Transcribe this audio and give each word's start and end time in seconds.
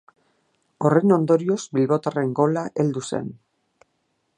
Horren 0.87 1.13
ondorioz 1.17 1.59
bilbotarren 1.77 2.35
gola 2.41 2.65
heldu 2.85 3.05
zen. 3.13 3.31